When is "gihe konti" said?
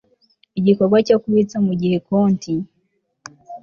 1.81-2.53